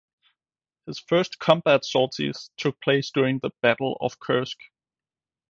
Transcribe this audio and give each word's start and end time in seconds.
His 0.87 0.97
first 0.97 1.37
combat 1.37 1.85
sorties 1.85 2.49
took 2.57 2.81
place 2.81 3.11
during 3.11 3.37
the 3.37 3.51
Battle 3.61 3.97
of 4.01 4.19
Kursk. 4.19 4.57